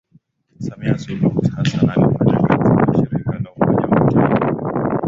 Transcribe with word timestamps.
Samia 0.59 0.97
Suluhu 0.97 1.41
Hassan 1.55 1.89
alifanya 1.89 2.37
kazi 2.37 2.75
na 2.87 2.93
shirika 3.09 3.39
la 3.43 3.51
umoja 3.51 3.79
wa 3.79 3.89
mataifa 3.89 4.97